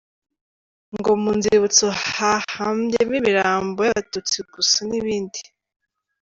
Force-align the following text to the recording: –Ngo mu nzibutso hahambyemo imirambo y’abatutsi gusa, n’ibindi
–Ngo 0.97 1.11
mu 1.21 1.31
nzibutso 1.37 1.85
hahambyemo 2.13 3.13
imirambo 3.19 3.79
y’abatutsi 3.83 4.37
gusa, 4.53 4.79
n’ibindi 4.89 5.41